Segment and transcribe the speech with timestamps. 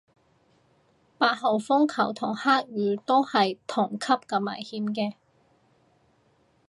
[1.19, 5.13] 八號風球同黑雨都係同級咁危險嘅